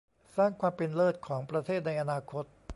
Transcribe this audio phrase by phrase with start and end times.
[0.35, 2.45] สร้างความเป็นเลิศของประเทศในอนาคต